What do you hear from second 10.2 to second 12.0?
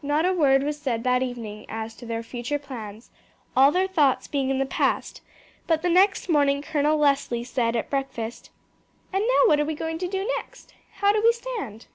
next? How do we stand?"